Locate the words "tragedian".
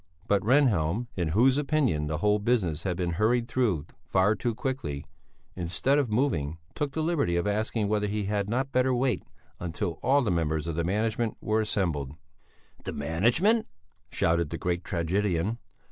14.83-15.59